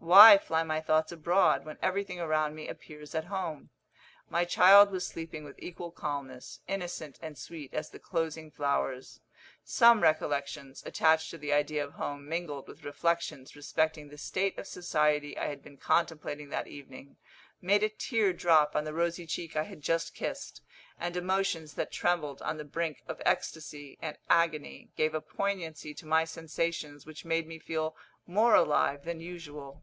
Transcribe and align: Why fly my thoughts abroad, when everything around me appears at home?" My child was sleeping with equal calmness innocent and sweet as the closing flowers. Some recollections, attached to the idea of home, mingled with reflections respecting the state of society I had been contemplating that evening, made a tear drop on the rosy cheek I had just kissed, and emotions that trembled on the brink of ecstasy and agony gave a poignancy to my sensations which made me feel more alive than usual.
Why 0.00 0.38
fly 0.38 0.62
my 0.62 0.80
thoughts 0.80 1.12
abroad, 1.12 1.66
when 1.66 1.76
everything 1.82 2.18
around 2.18 2.54
me 2.54 2.66
appears 2.66 3.14
at 3.14 3.26
home?" 3.26 3.68
My 4.30 4.46
child 4.46 4.90
was 4.90 5.06
sleeping 5.06 5.44
with 5.44 5.56
equal 5.58 5.90
calmness 5.90 6.60
innocent 6.66 7.18
and 7.20 7.36
sweet 7.36 7.74
as 7.74 7.90
the 7.90 7.98
closing 7.98 8.50
flowers. 8.50 9.20
Some 9.64 10.02
recollections, 10.02 10.82
attached 10.86 11.28
to 11.32 11.36
the 11.36 11.52
idea 11.52 11.84
of 11.84 11.94
home, 11.94 12.26
mingled 12.26 12.68
with 12.68 12.84
reflections 12.84 13.54
respecting 13.54 14.08
the 14.08 14.16
state 14.16 14.56
of 14.56 14.66
society 14.66 15.36
I 15.36 15.48
had 15.48 15.62
been 15.62 15.76
contemplating 15.76 16.48
that 16.48 16.68
evening, 16.68 17.18
made 17.60 17.82
a 17.82 17.90
tear 17.90 18.32
drop 18.32 18.74
on 18.74 18.84
the 18.84 18.94
rosy 18.94 19.26
cheek 19.26 19.56
I 19.56 19.64
had 19.64 19.82
just 19.82 20.14
kissed, 20.14 20.62
and 20.98 21.18
emotions 21.18 21.74
that 21.74 21.92
trembled 21.92 22.40
on 22.40 22.56
the 22.56 22.64
brink 22.64 23.02
of 23.08 23.20
ecstasy 23.26 23.98
and 24.00 24.16
agony 24.30 24.88
gave 24.96 25.12
a 25.14 25.20
poignancy 25.20 25.92
to 25.94 26.06
my 26.06 26.24
sensations 26.24 27.04
which 27.04 27.26
made 27.26 27.46
me 27.46 27.58
feel 27.58 27.94
more 28.26 28.54
alive 28.54 29.04
than 29.04 29.20
usual. 29.20 29.82